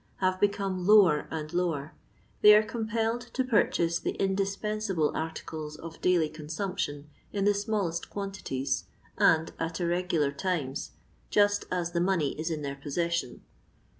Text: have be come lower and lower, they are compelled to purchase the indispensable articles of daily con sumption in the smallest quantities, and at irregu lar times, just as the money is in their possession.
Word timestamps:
have 0.15 0.39
be 0.39 0.47
come 0.47 0.83
lower 0.83 1.27
and 1.29 1.53
lower, 1.53 1.93
they 2.41 2.55
are 2.55 2.63
compelled 2.63 3.21
to 3.21 3.43
purchase 3.43 3.99
the 3.99 4.13
indispensable 4.13 5.15
articles 5.15 5.75
of 5.75 6.01
daily 6.01 6.27
con 6.27 6.47
sumption 6.47 7.03
in 7.31 7.45
the 7.45 7.53
smallest 7.53 8.09
quantities, 8.09 8.85
and 9.19 9.53
at 9.59 9.75
irregu 9.75 10.19
lar 10.19 10.31
times, 10.31 10.93
just 11.29 11.65
as 11.69 11.91
the 11.91 12.01
money 12.01 12.31
is 12.39 12.49
in 12.49 12.63
their 12.63 12.75
possession. 12.77 13.41